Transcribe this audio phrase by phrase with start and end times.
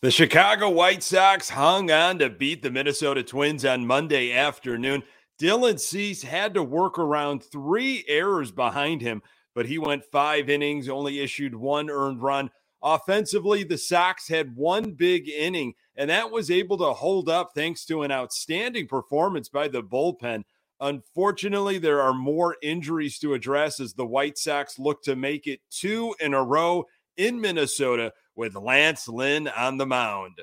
[0.00, 5.02] The Chicago White Sox hung on to beat the Minnesota Twins on Monday afternoon.
[5.42, 9.22] Dylan Cease had to work around three errors behind him,
[9.56, 12.50] but he went five innings, only issued one earned run.
[12.80, 17.84] Offensively, the Sox had one big inning, and that was able to hold up thanks
[17.86, 20.44] to an outstanding performance by the bullpen.
[20.78, 25.58] Unfortunately, there are more injuries to address as the White Sox look to make it
[25.72, 26.84] two in a row
[27.16, 30.40] in Minnesota with Lance Lynn on the mound.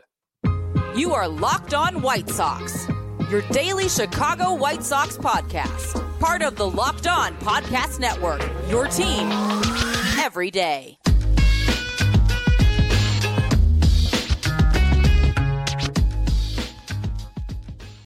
[0.96, 2.90] You are Locked On White Sox,
[3.32, 9.30] your daily Chicago White Sox podcast, part of the Locked On Podcast Network, your team
[10.20, 10.98] every day.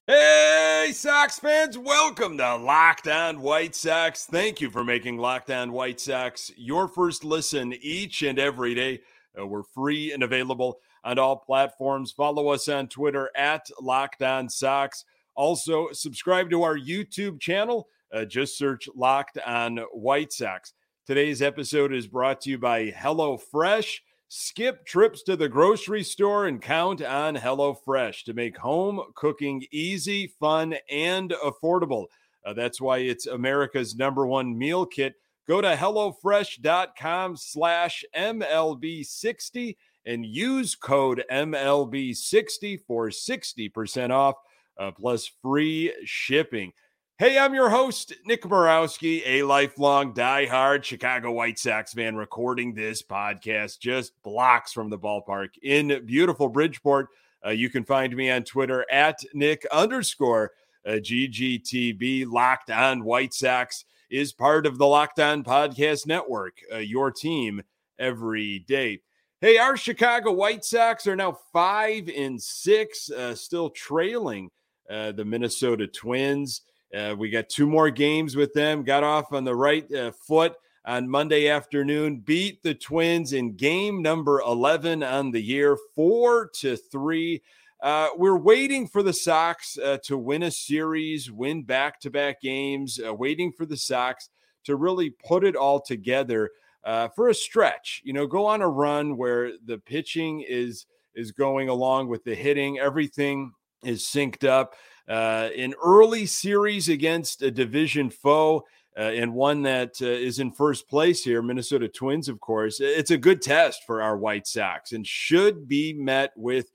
[0.06, 4.26] Hey, Sox fans, welcome to Locked On White Sox.
[4.26, 9.02] Thank you for making Locked On White Sox your first listen each and every day.
[9.38, 12.12] Uh, we're free and available on all platforms.
[12.12, 15.06] Follow us on Twitter at Locked On Sox.
[15.36, 17.88] Also, subscribe to our YouTube channel.
[18.14, 20.74] Uh, just search Locked On White Sox.
[21.06, 24.00] Today's episode is brought to you by HelloFresh.
[24.28, 30.28] Skip trips to the grocery store and count on HelloFresh to make home cooking easy,
[30.28, 32.06] fun, and affordable.
[32.46, 35.16] Uh, that's why it's America's number one meal kit.
[35.50, 44.36] Go to HelloFresh.com slash MLB60 and use code MLB60 for 60% off
[44.78, 46.72] uh, plus free shipping.
[47.18, 53.02] Hey, I'm your host, Nick Morawski, a lifelong diehard Chicago White Sox fan, recording this
[53.02, 57.08] podcast just blocks from the ballpark in beautiful Bridgeport.
[57.44, 60.52] Uh, you can find me on Twitter at Nick underscore
[60.86, 62.28] uh, GGTB.
[62.32, 67.62] Locked on White Sox is part of the Locked On Podcast Network, uh, your team
[67.98, 69.02] every day.
[69.42, 74.50] Hey, our Chicago White Sox are now five and six, uh, still trailing
[74.90, 76.62] uh, the Minnesota Twins.
[76.94, 78.84] Uh, we got two more games with them.
[78.84, 82.20] Got off on the right uh, foot on Monday afternoon.
[82.20, 87.42] Beat the Twins in game number 11 on the year, four to three.
[87.82, 92.42] Uh, we're waiting for the Sox uh, to win a series, win back to back
[92.42, 94.30] games, uh, waiting for the Sox
[94.66, 96.52] to really put it all together
[96.84, 98.02] uh, for a stretch.
[98.04, 100.86] You know, go on a run where the pitching is
[101.16, 103.52] is going along with the hitting, everything
[103.84, 104.76] is synced up
[105.10, 108.64] uh, an early series against a division foe.
[108.98, 112.82] Uh, and one that is in first place here, Minnesota Twins, of course.
[112.82, 116.72] It's a good test for our White Sox and should be met with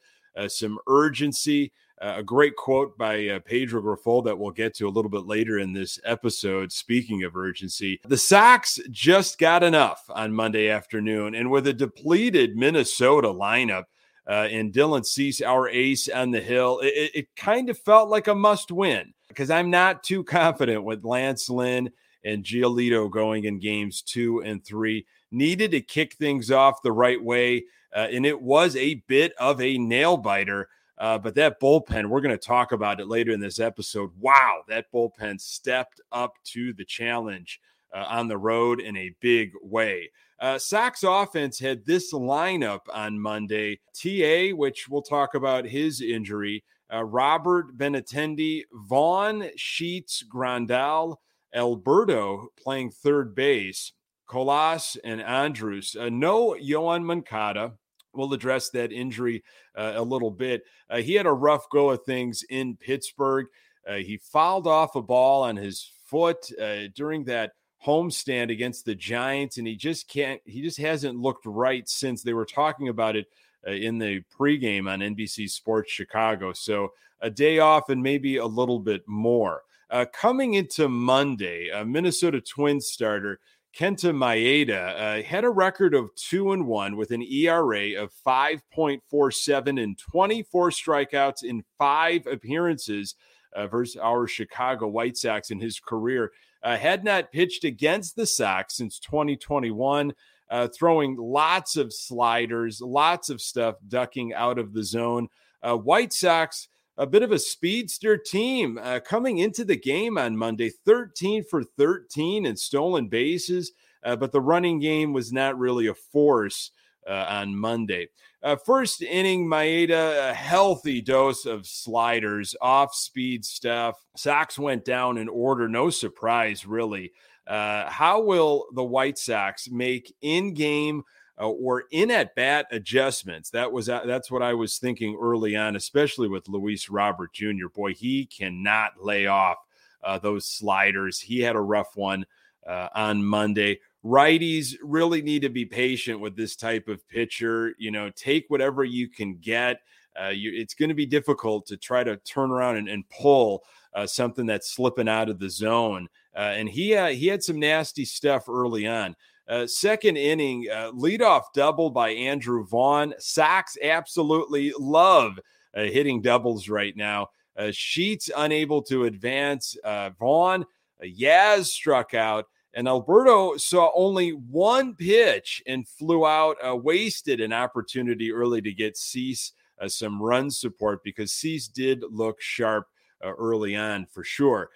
[0.48, 1.72] some urgency.
[2.02, 5.26] Uh, a great quote by uh, Pedro Grifol that we'll get to a little bit
[5.26, 6.72] later in this episode.
[6.72, 12.56] Speaking of urgency, the Sox just got enough on Monday afternoon, and with a depleted
[12.56, 13.84] Minnesota lineup,
[14.26, 16.80] uh, and Dylan Cease, our ace on the hill.
[16.82, 21.04] It, it kind of felt like a must win because I'm not too confident with
[21.04, 21.90] Lance Lynn
[22.24, 25.06] and Giolito going in games two and three.
[25.30, 27.64] Needed to kick things off the right way.
[27.94, 30.68] Uh, and it was a bit of a nail biter.
[30.98, 34.10] Uh, but that bullpen, we're going to talk about it later in this episode.
[34.18, 37.60] Wow, that bullpen stepped up to the challenge
[37.92, 40.10] uh, on the road in a big way.
[40.40, 43.80] Uh, Sox offense had this lineup on Monday.
[43.94, 51.16] TA, which we'll talk about his injury, uh, Robert Benintendi, Vaughn, Sheets, Grandal,
[51.54, 53.92] Alberto playing third base,
[54.26, 55.96] Colas and Andrus.
[55.96, 57.74] Uh, no Yoan Moncada.
[58.14, 59.42] We'll address that injury
[59.74, 60.64] uh, a little bit.
[60.88, 63.46] Uh, he had a rough go of things in Pittsburgh.
[63.86, 67.52] Uh, he fouled off a ball on his foot uh, during that
[67.84, 70.40] homestand against the Giants, and he just can't.
[70.44, 73.26] He just hasn't looked right since they were talking about it
[73.66, 76.52] uh, in the pregame on NBC Sports Chicago.
[76.52, 79.62] So a day off and maybe a little bit more.
[79.90, 83.38] Uh, coming into Monday, a Minnesota Twins starter
[83.76, 89.82] Kenta Maeda uh, had a record of two and one with an ERA of 5.47
[89.82, 93.16] and 24 strikeouts in five appearances
[93.52, 96.30] uh, versus our Chicago White Sox in his career
[96.62, 100.12] uh, had not pitched against the Sox since 2021,
[100.50, 105.28] uh, throwing lots of sliders, lots of stuff, ducking out of the zone.
[105.62, 110.36] Uh, White Sox, a bit of a speedster team uh, coming into the game on
[110.36, 113.72] Monday, 13 for 13 and stolen bases,
[114.04, 116.70] uh, but the running game was not really a force
[117.08, 118.08] uh, on Monday.
[118.42, 123.98] Uh, first inning, Maeda, a healthy dose of sliders, off speed stuff.
[124.16, 125.68] Sox went down in order.
[125.68, 127.12] No surprise, really.
[127.46, 131.02] Uh, how will the White Sox make in game
[131.40, 133.50] uh, or in at bat adjustments.
[133.50, 137.68] That was uh, that's what I was thinking early on, especially with Luis Robert Jr.
[137.74, 139.58] Boy, he cannot lay off
[140.02, 141.20] uh, those sliders.
[141.20, 142.24] He had a rough one
[142.66, 143.80] uh, on Monday.
[144.04, 147.74] Righties really need to be patient with this type of pitcher.
[147.78, 149.80] You know, take whatever you can get.
[150.20, 153.64] Uh, you, it's going to be difficult to try to turn around and, and pull
[153.94, 156.08] uh, something that's slipping out of the zone.
[156.36, 159.16] and he he had some nasty stuff early on.
[159.46, 163.14] Uh, second inning, uh, leadoff double by Andrew Vaughn.
[163.18, 165.38] Sox absolutely love
[165.76, 167.28] uh, hitting doubles right now.
[167.56, 169.76] Uh, Sheets unable to advance.
[169.84, 172.46] Uh, Vaughn, uh, Yaz struck out.
[172.76, 178.96] And Alberto saw only one pitch and flew out, wasted an opportunity early to get
[178.96, 179.52] Cease
[179.86, 182.88] some run support because Cease did look sharp
[183.22, 184.70] early on for sure.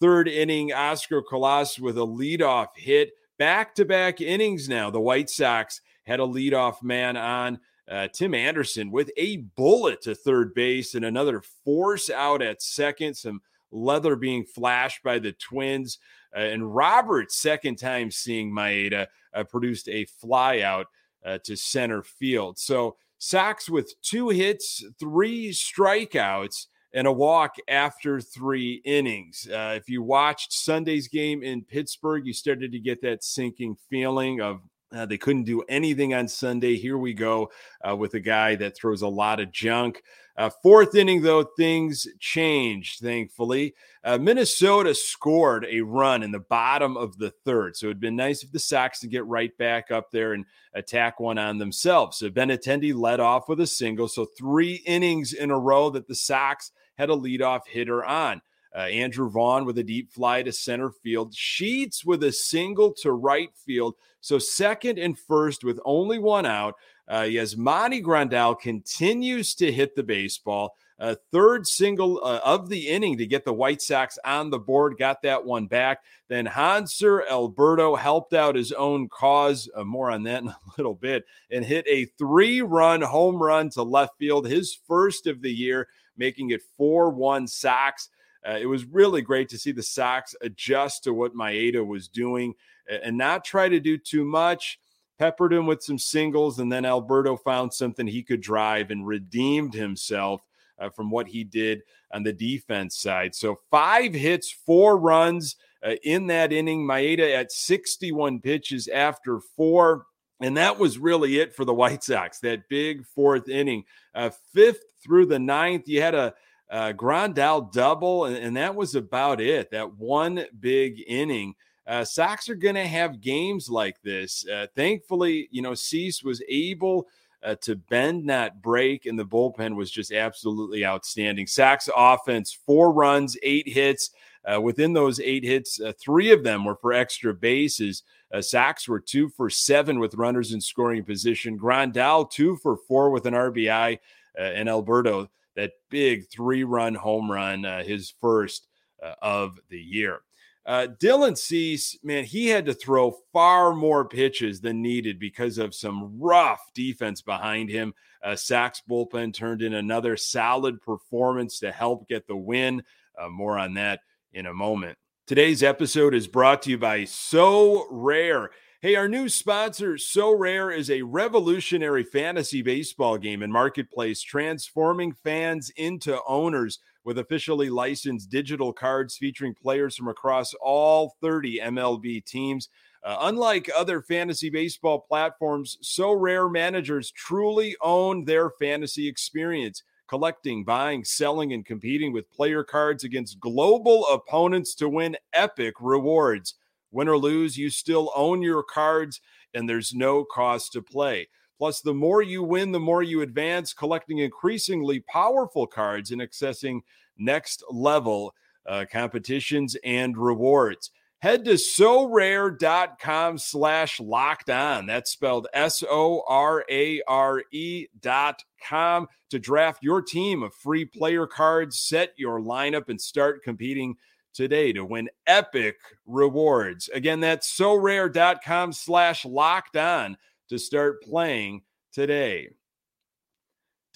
[0.00, 4.90] third inning, Oscar Colas with a leadoff hit back to back innings now.
[4.90, 7.60] The White Sox had a leadoff man on.
[7.86, 13.14] Uh, Tim Anderson with a bullet to third base and another force out at second.
[13.14, 15.98] Some leather being flashed by the Twins.
[16.34, 20.86] Uh, and Roberts, second time seeing Maeda, uh, produced a fly out
[21.24, 22.58] uh, to center field.
[22.58, 29.48] So Sox with two hits, three strikeouts, and a walk after three innings.
[29.50, 34.40] Uh, if you watched Sunday's game in Pittsburgh, you started to get that sinking feeling
[34.40, 34.60] of
[34.94, 36.76] uh, they couldn't do anything on Sunday.
[36.76, 37.50] Here we go
[37.86, 40.00] uh, with a guy that throws a lot of junk.
[40.36, 43.74] Uh, fourth inning, though, things changed, thankfully.
[44.04, 47.76] Uh, Minnesota scored a run in the bottom of the third.
[47.76, 50.44] So it'd been nice if the Sox to get right back up there and
[50.74, 52.18] attack one on themselves.
[52.18, 54.06] So Benintendi led off with a single.
[54.06, 58.40] So three innings in a row that the Sox– had a leadoff hitter on.
[58.74, 63.12] Uh, Andrew Vaughn with a deep fly to center field, Sheets with a single to
[63.12, 63.94] right field.
[64.20, 66.74] So second and first with only one out.
[67.06, 70.74] Uh, Yasmani Grandal continues to hit the baseball.
[70.98, 74.96] A third single uh, of the inning to get the White Sox on the board,
[74.96, 75.98] got that one back.
[76.28, 79.68] Then Hanser Alberto helped out his own cause.
[79.74, 83.70] Uh, more on that in a little bit, and hit a three run home run
[83.70, 88.08] to left field, his first of the year making it 4 1 Sox.
[88.46, 92.54] Uh, it was really great to see the Sox adjust to what Maeda was doing
[92.88, 94.78] and not try to do too much.
[95.18, 99.72] Peppered him with some singles, and then Alberto found something he could drive and redeemed
[99.72, 100.42] himself
[100.78, 101.82] uh, from what he did
[102.12, 103.32] on the defense side.
[103.32, 106.84] So, five hits, four runs uh, in that inning.
[106.84, 110.06] Maeda at 61 pitches after four.
[110.40, 113.84] And that was really it for the White Sox, that big fourth inning.
[114.14, 116.34] Uh, fifth through the ninth, you had a,
[116.68, 119.70] a Grandal double, and, and, that was about it.
[119.70, 121.54] That one big inning.
[121.86, 124.46] Uh, Sox are going to have games like this.
[124.48, 127.06] Uh, thankfully, you know, Cease was able
[127.44, 131.46] uh, to bend, not break, and the bullpen was just absolutely outstanding.
[131.46, 134.10] Sox offense, four runs, eight hits.
[134.50, 138.02] Uh, within those eight hits, uh, three of them were for extra bases.
[138.32, 141.58] Uh, Sox were two for seven with runners in scoring position.
[141.58, 143.98] Grandal, two for four with an RBI.
[144.38, 148.66] Uh, and Alberto, that big three run home run, uh, his first
[149.02, 150.20] uh, of the year.
[150.66, 155.74] Uh, Dylan Cease, man, he had to throw far more pitches than needed because of
[155.74, 157.92] some rough defense behind him.
[158.22, 162.82] Uh, Sox bullpen turned in another solid performance to help get the win.
[163.16, 164.00] Uh, more on that
[164.34, 164.98] in a moment.
[165.26, 168.48] Today's episode is brought to you by Sorare.
[168.82, 175.70] Hey, our new sponsor, Sorare, is a revolutionary fantasy baseball game and marketplace transforming fans
[175.76, 182.68] into owners with officially licensed digital cards featuring players from across all 30 MLB teams.
[183.02, 191.04] Uh, unlike other fantasy baseball platforms, Sorare managers truly own their fantasy experience collecting, buying,
[191.04, 196.54] selling, and competing with player cards against global opponents to win epic rewards.
[196.90, 199.20] Win or lose, you still own your cards,
[199.52, 201.28] and there's no cost to play.
[201.58, 206.80] Plus, the more you win, the more you advance, collecting increasingly powerful cards and accessing
[207.16, 208.34] next level
[208.66, 210.90] uh, competitions and rewards
[211.24, 214.84] head to so sorare.com slash locked on.
[214.84, 220.54] That's spelled S O R A R E dot com to draft your team of
[220.54, 223.96] free player cards, set your lineup, and start competing
[224.34, 226.90] today to win epic rewards.
[226.92, 230.18] Again, that's so sorare.com slash locked on
[230.50, 232.50] to start playing today.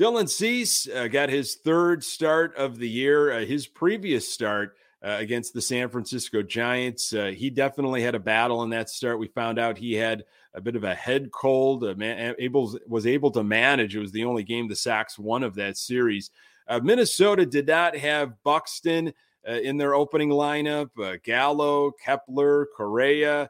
[0.00, 3.32] Dylan Cease uh, got his third start of the year.
[3.32, 7.12] Uh, his previous start uh, against the San Francisco Giants.
[7.12, 9.21] Uh, he definitely had a battle in that start.
[9.21, 10.25] We found out he had
[10.55, 11.85] a bit of a head cold.
[11.85, 13.95] Uh, man, able was able to manage.
[13.95, 16.31] It was the only game the Sox won of that series.
[16.67, 19.12] Uh, Minnesota did not have Buxton
[19.49, 20.90] uh, in their opening lineup.
[21.23, 23.49] Gallo, Kepler, Correa.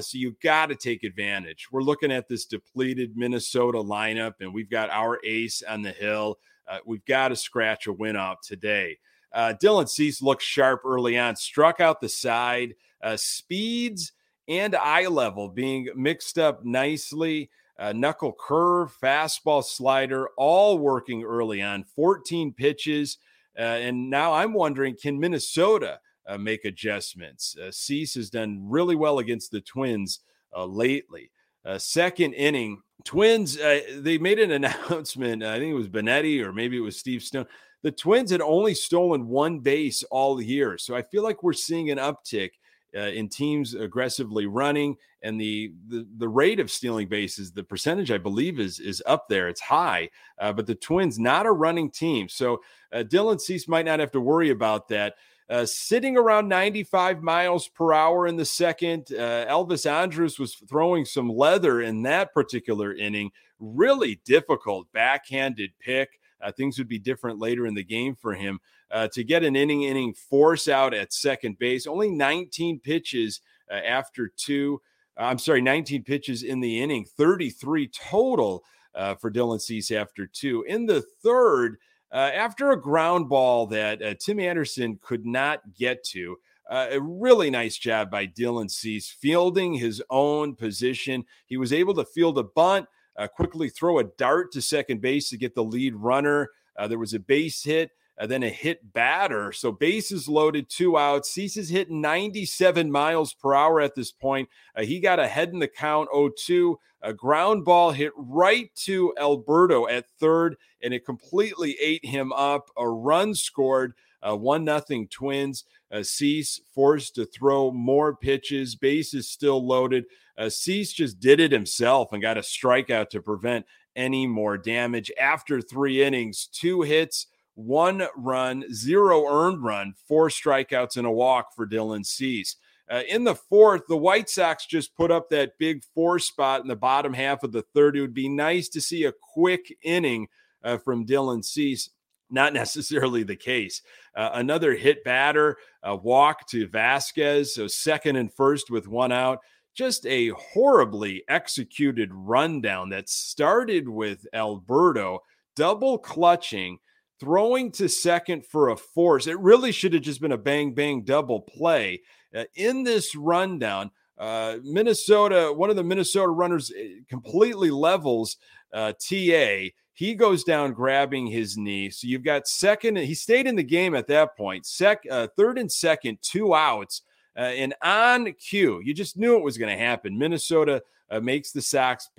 [0.00, 1.68] So you got to take advantage.
[1.70, 6.38] We're looking at this depleted Minnesota lineup, and we've got our ace on the hill.
[6.84, 8.98] We've got to scratch a win out today.
[9.36, 14.12] Uh, Dylan Cease looked sharp early on, struck out the side, uh, speeds
[14.48, 17.50] and eye level being mixed up nicely.
[17.78, 21.84] Uh, knuckle curve, fastball slider, all working early on.
[21.84, 23.18] 14 pitches.
[23.58, 27.54] Uh, and now I'm wondering can Minnesota uh, make adjustments?
[27.58, 30.20] Uh, Cease has done really well against the Twins
[30.56, 31.30] lately.
[31.76, 35.42] Second inning, Twins, they made an announcement.
[35.42, 37.46] I think it was Benetti or maybe it was Steve Stone.
[37.82, 40.78] The Twins had only stolen one base all year.
[40.78, 42.50] So I feel like we're seeing an uptick
[42.96, 48.10] uh, in teams aggressively running and the, the, the rate of stealing bases the percentage
[48.10, 51.90] i believe is is up there it's high uh, but the twins not a running
[51.90, 52.60] team so
[52.92, 55.14] uh, dylan cease might not have to worry about that
[55.48, 59.06] uh, sitting around 95 miles per hour in the second.
[59.12, 63.30] Uh, Elvis Andrus was throwing some leather in that particular inning.
[63.60, 66.18] Really difficult backhanded pick.
[66.42, 68.60] Uh, things would be different later in the game for him.
[68.90, 73.40] Uh, to get an inning inning force out at second base, only 19 pitches
[73.70, 74.80] uh, after two.
[75.16, 78.64] I'm sorry, 19 pitches in the inning, 33 total
[78.94, 80.64] uh, for Dylan Cease after two.
[80.68, 81.78] In the third,
[82.12, 86.38] uh, after a ground ball that uh, Tim Anderson could not get to.
[86.68, 91.24] Uh, a really nice job by Dylan Cease fielding his own position.
[91.46, 92.86] He was able to field a bunt,
[93.18, 96.50] uh, quickly throw a dart to second base to get the lead runner.
[96.76, 99.52] Uh, there was a base hit uh, then a hit batter.
[99.52, 101.30] So bases loaded, two outs.
[101.30, 104.48] Cease's hit 97 miles per hour at this point.
[104.74, 106.76] Uh, he got ahead in the count 0-2.
[107.02, 112.70] A ground ball hit right to Alberto at third, and it completely ate him up.
[112.76, 113.92] A run scored.
[114.26, 115.64] Uh, one nothing Twins.
[115.90, 118.74] Uh, Cease forced to throw more pitches.
[118.74, 120.06] Bases still loaded.
[120.36, 125.10] Uh, Cease just did it himself and got a strikeout to prevent any more damage.
[125.18, 131.54] After three innings, two hits, one run, zero earned run, four strikeouts and a walk
[131.54, 132.56] for Dylan Cease.
[132.88, 136.68] Uh, in the fourth, the White Sox just put up that big four spot in
[136.68, 137.96] the bottom half of the third.
[137.96, 140.28] It would be nice to see a quick inning
[140.62, 141.90] uh, from Dylan Cease.
[142.30, 143.82] Not necessarily the case.
[144.14, 149.40] Uh, another hit batter, a walk to Vázquez, so second and first with one out.
[149.74, 155.20] Just a horribly executed rundown that started with Alberto
[155.54, 156.78] double clutching
[157.18, 159.26] throwing to second for a force.
[159.26, 162.02] It really should have just been a bang bang double play.
[162.34, 168.36] Uh, in this rundown, uh, Minnesota, one of the Minnesota runners eh, completely levels
[168.72, 169.68] uh, TA.
[169.96, 171.88] He goes down grabbing his knee.
[171.88, 172.98] So you've got second.
[172.98, 174.66] He stayed in the game at that point.
[174.66, 177.00] Sec, uh, third and second, two outs.
[177.34, 180.18] Uh, and on cue, you just knew it was going to happen.
[180.18, 182.10] Minnesota uh, makes the Sox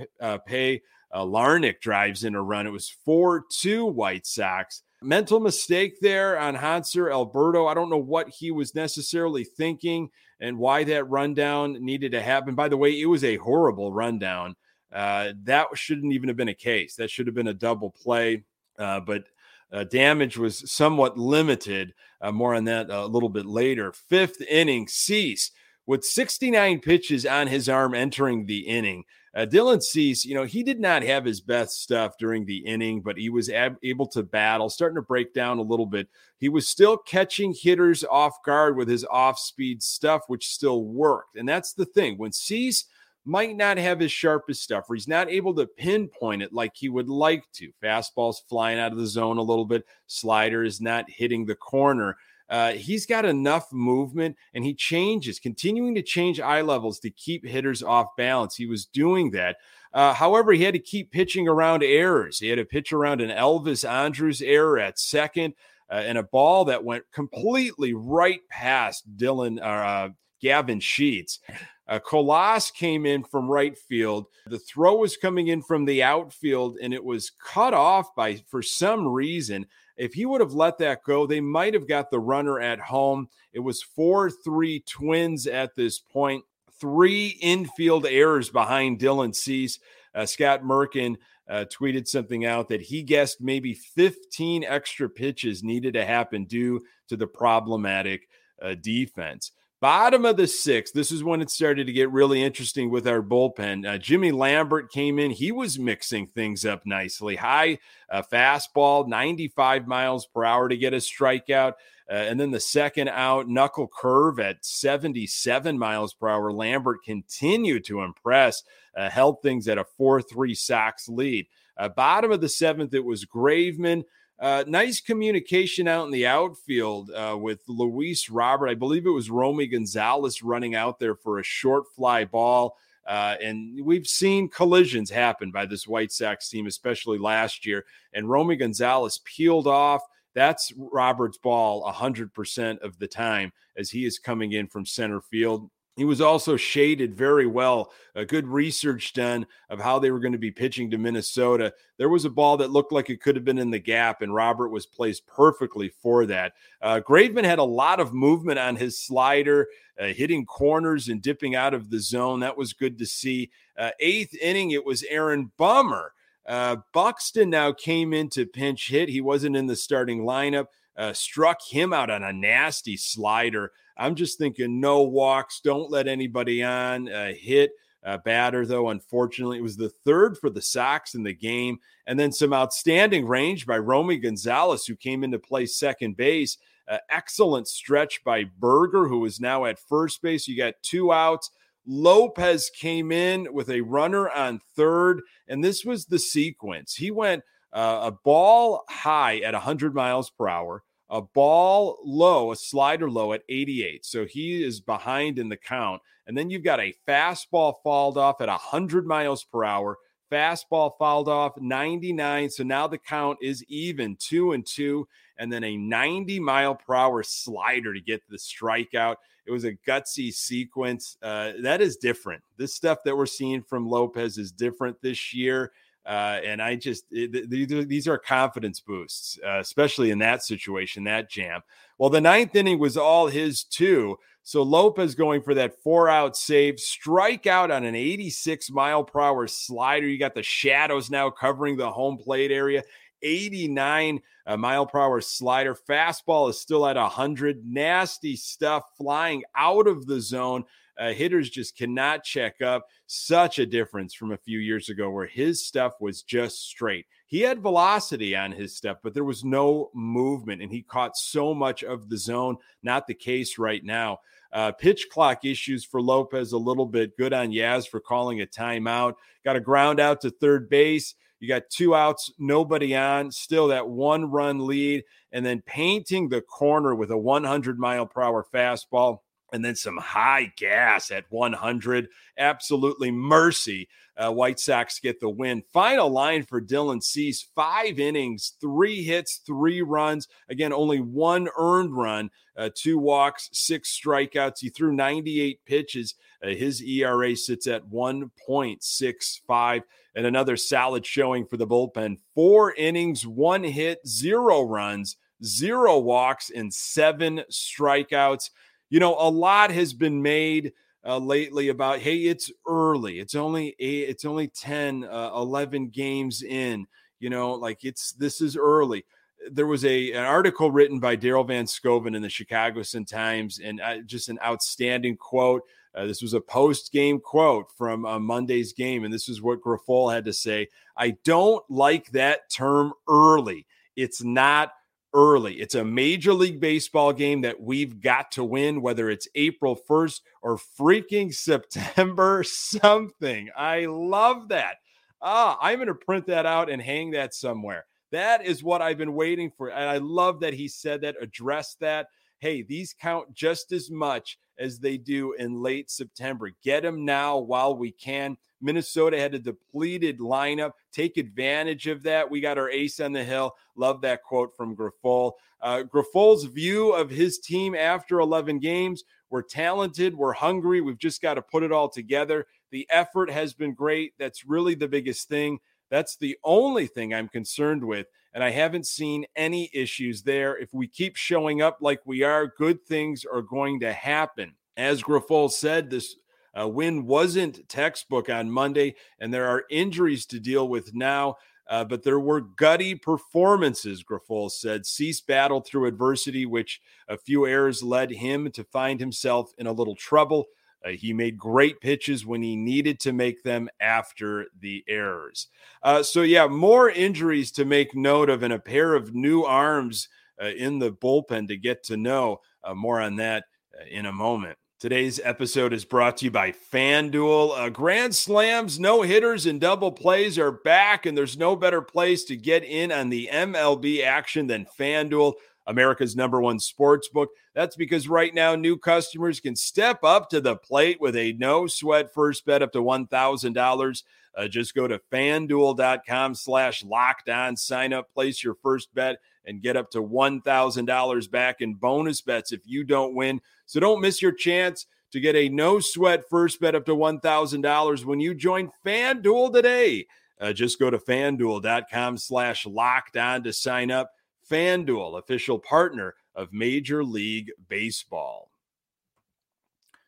[0.48, 0.82] pay.
[1.14, 2.66] Larnach drives in a run.
[2.66, 4.82] It was 4 2 White Sox.
[5.04, 7.68] Mental mistake there on Hanser Alberto.
[7.68, 12.56] I don't know what he was necessarily thinking and why that rundown needed to happen.
[12.56, 14.56] By the way, it was a horrible rundown.
[14.92, 16.96] Uh, that shouldn't even have been a case.
[16.96, 18.44] That should have been a double play.
[18.78, 19.26] Uh, but
[19.72, 21.94] uh, damage was somewhat limited.
[22.22, 23.92] Uh, more on that a little bit later.
[23.92, 25.52] Fifth inning, Cease
[25.88, 29.06] with 69 pitches on his arm entering the inning.
[29.34, 33.02] Uh, Dylan Cease, you know, he did not have his best stuff during the inning,
[33.02, 36.10] but he was ab- able to battle, starting to break down a little bit.
[36.40, 41.36] He was still catching hitters off guard with his off speed stuff, which still worked.
[41.36, 42.18] And that's the thing.
[42.18, 42.86] When Cease
[43.28, 46.90] might not have his sharpest stuff, or he's not able to pinpoint it like he
[46.90, 51.10] would like to, fastballs flying out of the zone a little bit, slider is not
[51.10, 52.18] hitting the corner.
[52.50, 57.46] Uh, he's got enough movement and he changes, continuing to change eye levels to keep
[57.46, 58.56] hitters off balance.
[58.56, 59.58] He was doing that.
[59.94, 62.40] Uh, however, he had to keep pitching around errors.
[62.40, 65.56] He had to pitch around an Elvis Andrus error at second
[65.92, 70.10] uh, and a ball that went completely right past Dylan uh,
[70.42, 71.40] Gavin Sheets.
[71.88, 74.26] Uh, Colas came in from right field.
[74.48, 78.62] The throw was coming in from the outfield, and it was cut off by, for
[78.62, 79.66] some reason,
[79.96, 83.30] if he would have let that go, they might have got the runner at home.
[83.54, 86.44] It was 4 3 twins at this point.
[86.80, 89.80] three infield errors behind Dylan Cease.
[90.14, 91.16] Uh, Scott Merkin
[91.50, 96.84] uh, tweeted something out that he guessed maybe 15 extra pitches needed to happen due
[97.08, 98.28] to the problematic
[98.62, 99.52] uh, defense.
[99.80, 103.22] Bottom of the sixth, this is when it started to get really interesting with our
[103.22, 103.88] bullpen.
[103.88, 105.30] Uh, Jimmy Lambert came in.
[105.30, 107.36] He was mixing things up nicely.
[107.36, 107.78] High
[108.10, 111.74] uh, fastball, 95 miles per hour to get a strikeout.
[112.10, 116.52] Uh, and then the second out, knuckle curve at 77 miles per hour.
[116.52, 118.64] Lambert continued to impress,
[118.96, 121.46] uh, held things at a 4 3 Sox lead.
[121.78, 124.06] Uh, bottom of the seventh, it was Graveman.
[124.40, 128.70] Uh, nice communication out in the outfield uh, with Luis Robert.
[128.70, 132.78] I believe it was Romy Gonzalez running out there for a short fly ball.
[133.08, 137.86] Uh, and we've seen collisions happen by this White Sox team, especially last year.
[138.14, 140.02] And Romy Gonzalez peeled off.
[140.36, 145.70] That's Robert's ball 100% of the time as he is coming in from center field.
[145.98, 147.92] He was also shaded very well.
[148.14, 151.74] A good research done of how they were going to be pitching to Minnesota.
[151.98, 154.34] There was a ball that looked like it could have been in the gap, and
[154.34, 156.54] Robert was placed perfectly for that.
[156.84, 159.68] Uh, Graveman had a lot of movement on his slider,
[160.00, 162.42] uh, hitting corners and dipping out of the zone.
[162.42, 163.50] That was good to see.
[163.76, 166.14] Uh, eighth inning, it was Aaron Bummer.
[166.46, 169.10] Uh, Buxton now came in to pinch hit.
[169.10, 170.68] He wasn't in the starting lineup.
[170.96, 173.72] Uh, struck him out on a nasty slider.
[173.98, 177.72] I'm just thinking no walks, don't let anybody on, uh, hit.
[178.06, 181.78] Uh, batter, though, unfortunately, it was the third for the Sox in the game.
[182.06, 186.58] And then some outstanding range by Romy Gonzalez, who came into play second base.
[186.88, 190.48] Uh, excellent stretch by Burger, who is now at first base.
[190.48, 191.52] You got two outs.
[191.86, 196.96] Lopez came in with a runner on third, and this was the sequence.
[196.96, 202.56] He went uh, a ball high at 100 miles per hour, a ball low, a
[202.56, 204.06] slider low at 88.
[204.06, 206.02] So he is behind in the count.
[206.26, 209.98] And then you've got a fastball fouled off at 100 miles per hour.
[210.32, 212.50] Fastball fouled off 99.
[212.50, 215.08] So now the count is even two and two.
[215.38, 219.16] And then a 90 mile per hour slider to get the strikeout.
[219.46, 221.18] It was a gutsy sequence.
[221.22, 222.44] Uh, that is different.
[222.58, 225.72] This stuff that we're seeing from Lopez is different this year.
[226.08, 227.50] Uh, and I just it,
[227.90, 231.62] these are confidence boosts, uh, especially in that situation, that jam.
[231.98, 234.18] Well, the ninth inning was all his too.
[234.44, 239.48] So Lopez going for that four out save, strikeout on an 86 mile per hour
[239.48, 240.08] slider.
[240.08, 242.84] You got the shadows now covering the home plate area.
[243.22, 245.76] 89 uh, mile per hour slider.
[245.76, 247.66] Fastball is still at 100.
[247.66, 250.64] Nasty stuff flying out of the zone.
[251.00, 252.88] Uh, hitters just cannot check up.
[253.06, 257.06] Such a difference from a few years ago where his stuff was just straight.
[257.26, 261.54] He had velocity on his stuff, but there was no movement, and he caught so
[261.54, 262.58] much of the zone.
[262.84, 264.20] Not the case right now.
[264.52, 267.18] Uh, pitch clock issues for Lopez a little bit.
[267.18, 269.16] Good on Yaz for calling a timeout.
[269.44, 271.16] Got a ground out to third base.
[271.40, 276.42] You got two outs, nobody on, still that one run lead, and then painting the
[276.42, 279.20] corner with a 100 mile per hour fastball
[279.52, 282.08] and then some high gas at 100.
[282.38, 283.88] Absolutely mercy.
[284.18, 285.64] Uh, White Sox get the win.
[285.72, 290.28] Final line for Dylan Cease five innings, three hits, three runs.
[290.50, 294.60] Again, only one earned run, uh, two walks, six strikeouts.
[294.60, 296.16] He threw 98 pitches.
[296.44, 299.82] Uh, his ERA sits at 1.65.
[300.16, 302.18] And another solid showing for the bullpen.
[302.34, 308.50] Four innings, one hit, zero runs, zero walks, and seven strikeouts
[308.90, 310.74] you know, a lot has been made
[311.06, 313.20] uh, lately about, hey, it's early.
[313.20, 316.86] It's only eight, it's only 10, uh, 11 games in,
[317.20, 319.06] you know, like it's, this is early.
[319.52, 323.60] There was a an article written by Daryl Van Schouwen in the Chicago Sun Times,
[323.64, 325.62] and uh, just an outstanding quote.
[325.94, 329.62] Uh, this was a post game quote from uh, Monday's game, and this is what
[329.62, 330.68] Grifol had to say.
[330.98, 333.68] I don't like that term early.
[333.96, 334.72] It's not
[335.14, 335.56] early.
[335.56, 340.22] It's a Major League Baseball game that we've got to win, whether it's April 1st
[340.42, 343.50] or freaking September something.
[343.56, 344.76] I love that.
[345.22, 347.86] Ah, I'm going to print that out and hang that somewhere.
[348.12, 349.70] That is what I've been waiting for.
[349.70, 352.08] And I love that he said that, addressed that.
[352.40, 356.52] Hey, these count just as much as they do in late September.
[356.64, 358.38] Get them now while we can.
[358.62, 360.72] Minnesota had a depleted lineup.
[360.92, 362.30] Take advantage of that.
[362.30, 363.54] We got our ace on the hill.
[363.76, 365.34] Love that quote from Grifol.
[365.62, 371.22] Uh, Grifol's view of his team after 11 games we're talented, we're hungry, we've just
[371.22, 372.48] got to put it all together.
[372.72, 374.14] The effort has been great.
[374.18, 375.60] That's really the biggest thing.
[375.90, 378.08] That's the only thing I'm concerned with.
[378.38, 380.56] And I haven't seen any issues there.
[380.56, 384.54] If we keep showing up like we are, good things are going to happen.
[384.76, 386.18] As Grifol said, this
[386.54, 391.38] uh, win wasn't textbook on Monday, and there are injuries to deal with now.
[391.70, 394.86] uh, but there were gutty performances, Grifol said.
[394.86, 399.72] Cease battled through adversity, which a few errors led him to find himself in a
[399.72, 400.46] little trouble.
[400.88, 405.48] Uh, he made great pitches when he needed to make them after the errors.
[405.84, 410.08] Uh, so, yeah, more injuries to make note of and a pair of new arms
[410.42, 412.40] uh, in the bullpen to get to know.
[412.64, 413.46] Uh, more on that
[413.78, 414.58] uh, in a moment.
[414.80, 417.58] Today's episode is brought to you by FanDuel.
[417.58, 422.24] Uh, Grand slams, no hitters, and double plays are back, and there's no better place
[422.26, 425.34] to get in on the MLB action than FanDuel,
[425.68, 427.30] America's number one sports book.
[427.54, 431.68] That's because right now, new customers can step up to the plate with a no
[431.68, 434.04] sweat first bet up to $1,000.
[434.36, 439.62] Uh, just go to fanduel.com slash locked on, sign up, place your first bet, and
[439.62, 443.42] get up to $1,000 back in bonus bets if you don't win.
[443.66, 448.06] So don't miss your chance to get a no sweat first bet up to $1,000
[448.06, 450.06] when you join FanDuel today.
[450.40, 454.12] Uh, just go to fanduel.com slash locked on to sign up.
[454.50, 458.52] FanDuel, official partner of Major League Baseball.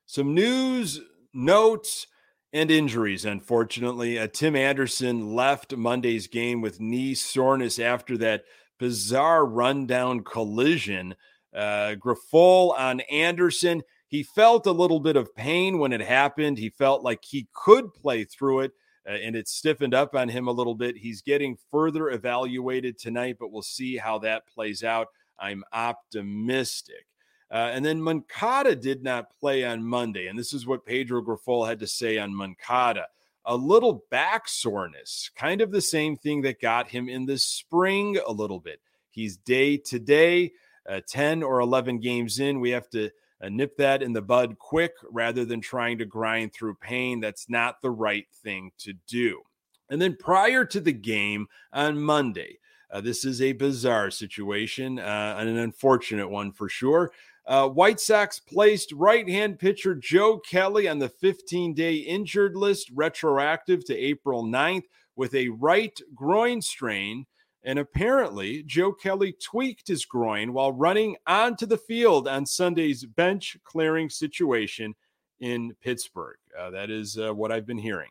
[0.05, 1.01] Some news,
[1.33, 2.07] notes,
[2.51, 4.17] and injuries, unfortunately.
[4.17, 8.43] Uh, Tim Anderson left Monday's game with knee soreness after that
[8.79, 11.15] bizarre rundown collision.
[11.53, 13.83] Uh, on Anderson.
[14.07, 16.57] He felt a little bit of pain when it happened.
[16.57, 18.71] He felt like he could play through it,
[19.11, 20.97] and it stiffened up on him a little bit.
[20.97, 25.07] He's getting further evaluated tonight, but we'll see how that plays out.
[25.39, 27.05] I'm optimistic.
[27.51, 30.27] Uh, and then Moncada did not play on Monday.
[30.27, 33.07] And this is what Pedro Grifol had to say on Moncada.
[33.45, 38.19] A little back soreness, kind of the same thing that got him in the spring
[38.27, 38.79] a little bit.
[39.09, 40.51] He's day to day,
[40.87, 42.59] uh, 10 or 11 games in.
[42.59, 43.09] We have to
[43.41, 47.19] uh, nip that in the bud quick rather than trying to grind through pain.
[47.19, 49.41] That's not the right thing to do.
[49.89, 52.59] And then prior to the game on Monday,
[52.91, 57.11] uh, this is a bizarre situation uh, and an unfortunate one for sure.
[57.45, 62.91] Uh, White Sox placed right hand pitcher Joe Kelly on the 15 day injured list,
[62.93, 64.83] retroactive to April 9th,
[65.15, 67.25] with a right groin strain.
[67.63, 73.57] And apparently, Joe Kelly tweaked his groin while running onto the field on Sunday's bench
[73.63, 74.95] clearing situation
[75.39, 76.37] in Pittsburgh.
[76.57, 78.09] Uh, that is uh, what I've been hearing.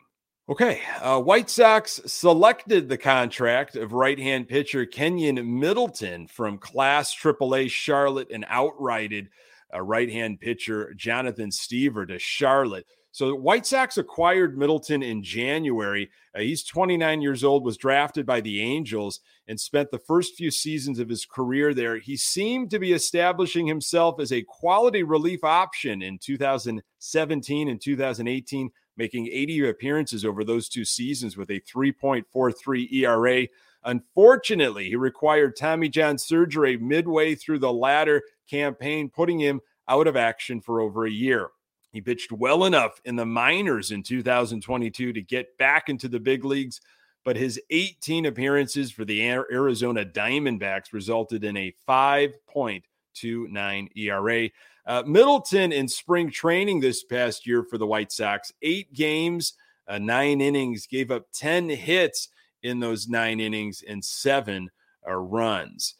[0.49, 7.69] Okay, uh, White Sox selected the contract of right-hand pitcher Keynan Middleton from Class AAA
[7.69, 9.27] Charlotte and outrighted
[9.71, 12.87] uh, right-hand pitcher Jonathan Stiever to Charlotte.
[13.11, 16.09] So White Sox acquired Middleton in January.
[16.35, 20.51] Uh, he's 29 years old, was drafted by the Angels, and spent the first few
[20.51, 21.97] seasons of his career there.
[21.97, 28.69] He seemed to be establishing himself as a quality relief option in 2017 and 2018
[28.99, 33.47] making 80 appearances over those two seasons with a 3.43 ERA.
[33.85, 40.17] Unfortunately, he required Tommy John surgery midway through the latter campaign, putting him out of
[40.17, 41.47] action for over a year.
[41.91, 46.45] He pitched well enough in the minors in 2022 to get back into the big
[46.45, 46.81] leagues,
[47.25, 54.49] but his 18 appearances for the Arizona Diamondbacks resulted in a 5.29 ERA.
[54.85, 59.53] Uh, Middleton in spring training this past year for the White Sox, eight games,
[59.87, 62.29] uh, nine innings, gave up 10 hits
[62.63, 64.69] in those nine innings and seven
[65.07, 65.95] uh, runs.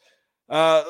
[0.50, 0.82] Uh,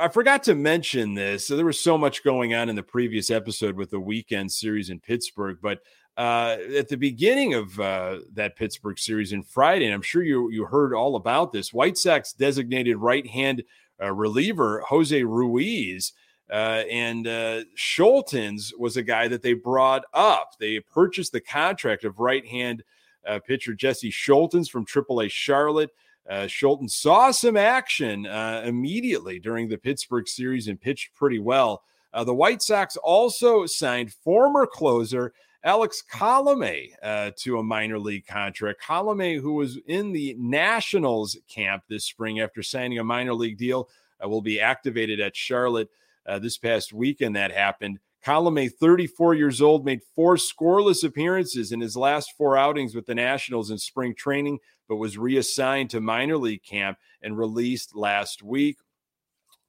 [0.00, 1.44] I forgot to mention this.
[1.44, 4.90] So there was so much going on in the previous episode with the weekend series
[4.90, 5.80] in Pittsburgh, but
[6.16, 10.50] uh, at the beginning of uh, that Pittsburgh series in Friday, and I'm sure you
[10.50, 11.72] you heard all about this.
[11.72, 13.64] White Sox designated right hand
[14.00, 16.12] uh, reliever Jose Ruiz
[16.50, 20.52] uh, and uh, Scholtens was a guy that they brought up.
[20.58, 22.82] They purchased the contract of right hand
[23.26, 25.90] uh, pitcher Jesse Scholtens from AAA Charlotte.
[26.28, 31.82] Uh, Scholten saw some action uh, immediately during the Pittsburgh series and pitched pretty well.
[32.12, 35.32] Uh, the White Sox also signed former closer
[35.64, 38.82] Alex Colome uh, to a minor league contract.
[38.82, 43.88] Colome, who was in the Nationals camp this spring after signing a minor league deal,
[44.22, 45.90] uh, will be activated at Charlotte
[46.26, 47.98] uh, this past weekend that happened.
[48.28, 53.14] Colome, 34 years old, made four scoreless appearances in his last four outings with the
[53.14, 58.76] Nationals in spring training, but was reassigned to minor league camp and released last week.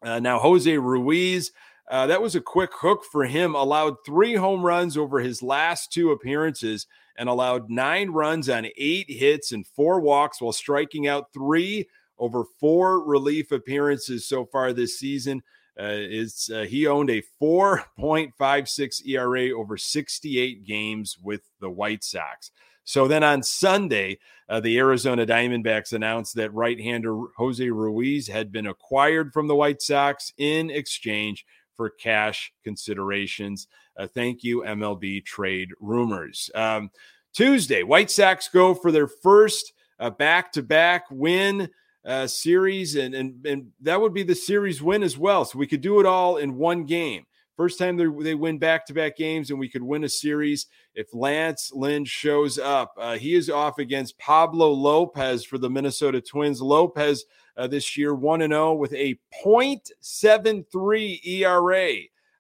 [0.03, 1.53] Uh, now, Jose Ruiz,
[1.89, 5.93] uh, that was a quick hook for him, allowed three home runs over his last
[5.93, 6.85] two appearances
[7.17, 12.43] and allowed nine runs on eight hits and four walks while striking out three over
[12.59, 15.41] four relief appearances so far this season.
[15.79, 22.51] Uh, is uh, he owned a 4.56 ERA over 68 games with the White Sox.
[22.83, 24.17] So then on Sunday,
[24.49, 29.55] uh, the Arizona Diamondbacks announced that right hander Jose Ruiz had been acquired from the
[29.55, 31.45] White Sox in exchange
[31.77, 33.67] for cash considerations.
[33.95, 36.49] Uh, thank you, MLB trade rumors.
[36.55, 36.89] Um,
[37.31, 39.71] Tuesday, White Sox go for their first
[40.17, 41.69] back to back win.
[42.05, 45.43] Uh, series, and, and and that would be the series win as well.
[45.43, 47.25] So we could do it all in one game.
[47.59, 50.67] First time they, they win back to back games, and we could win a series
[50.95, 52.93] if Lance Lynn shows up.
[52.97, 56.61] Uh, he is off against Pablo Lopez for the Minnesota Twins.
[56.61, 57.25] Lopez
[57.57, 61.95] uh, this year 1 0 with a 0.73 ERA,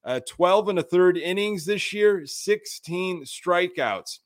[0.05, 4.19] uh, 12 and a third innings this year, 16 strikeouts.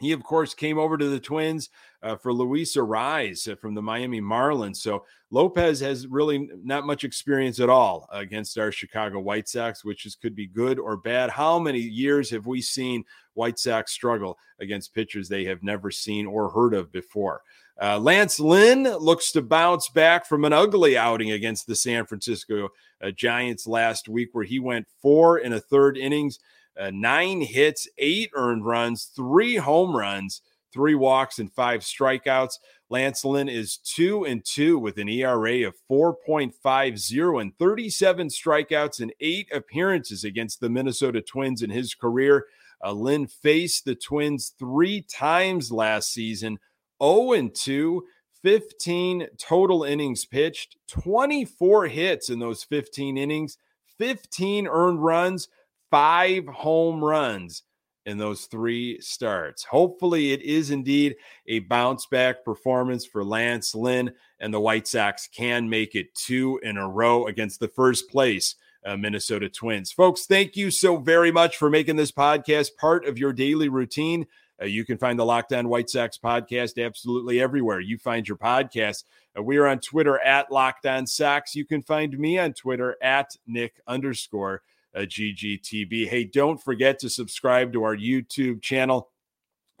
[0.00, 1.70] He, of course, came over to the Twins
[2.02, 4.76] uh, for Luis Arraez uh, from the Miami Marlins.
[4.76, 10.06] So Lopez has really not much experience at all against our Chicago White Sox, which
[10.06, 11.30] is, could be good or bad.
[11.30, 16.26] How many years have we seen White Sox struggle against pitchers they have never seen
[16.26, 17.42] or heard of before?
[17.80, 22.68] Uh, Lance Lynn looks to bounce back from an ugly outing against the San Francisco
[23.02, 26.38] uh, Giants last week, where he went four and a third innings
[26.78, 30.40] uh, nine hits, eight earned runs, three home runs,
[30.72, 32.58] three walks, and five strikeouts.
[32.88, 39.12] Lance Lynn is two and two with an ERA of 4.50 and 37 strikeouts and
[39.20, 42.46] eight appearances against the Minnesota Twins in his career.
[42.84, 46.58] Uh, Lynn faced the Twins three times last season,
[47.02, 48.04] 0 and 2.
[48.42, 53.58] 15 total innings pitched, 24 hits in those 15 innings,
[53.98, 55.48] 15 earned runs,
[55.90, 57.64] five home runs
[58.10, 59.64] in those three starts.
[59.64, 65.28] Hopefully, it is indeed a bounce back performance for Lance Lynn, and the White Sox
[65.28, 68.56] can make it two in a row against the first place.
[68.82, 69.92] Uh, Minnesota Twins.
[69.92, 74.26] Folks, thank you so very much for making this podcast part of your daily routine.
[74.60, 78.38] Uh, you can find the Locked On White Sox podcast absolutely everywhere you find your
[78.38, 79.04] podcast.
[79.38, 81.54] Uh, we are on Twitter at Locked On Sox.
[81.54, 84.62] You can find me on Twitter at Nick underscore
[84.94, 86.08] uh, GGTB.
[86.08, 89.10] Hey, don't forget to subscribe to our YouTube channel.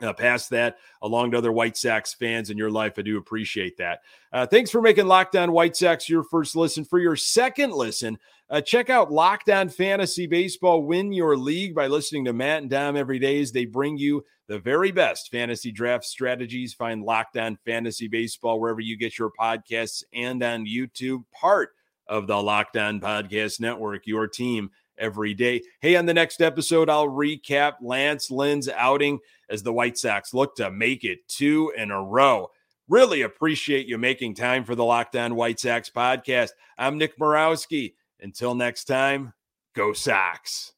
[0.02, 0.14] Uh,
[0.50, 2.94] that, along to other White Sox fans in your life.
[2.96, 4.00] I do appreciate that.
[4.32, 6.86] Uh, thanks for making Locked On White Sox your first listen.
[6.86, 8.18] For your second listen,
[8.48, 10.84] uh, check out Locked On Fantasy Baseball.
[10.84, 14.24] Win your league by listening to Matt and Dom every day as they bring you
[14.48, 16.72] the very best fantasy draft strategies.
[16.72, 21.70] Find Locked On Fantasy Baseball wherever you get your podcasts and on YouTube, part
[22.08, 24.70] of the Locked On Podcast Network, your team
[25.00, 25.62] every day.
[25.80, 30.54] Hey, on the next episode, I'll recap Lance Lynn's outing as the White Sox look
[30.56, 32.50] to make it two in a row.
[32.88, 36.50] Really appreciate you making time for the Locked On White Sox podcast.
[36.76, 37.94] I'm Nick Morawski.
[38.20, 39.32] Until next time,
[39.74, 40.68] go Sox.